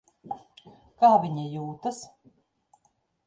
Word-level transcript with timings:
Kā 1.03 1.11
viņa 1.25 1.45
jūtas? 1.57 2.01